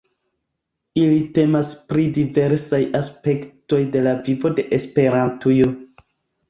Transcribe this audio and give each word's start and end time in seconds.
Ili 1.01 1.19
temas 1.37 1.69
pri 1.93 2.07
diversaj 2.19 2.81
aspektoj 3.03 3.83
de 3.97 4.03
la 4.09 4.19
vivo 4.27 4.55
de 4.61 4.69
Esperantujo. 4.83 5.71